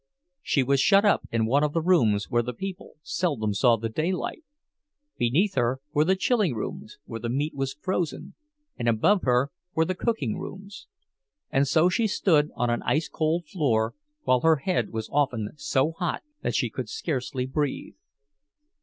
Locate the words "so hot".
15.55-16.23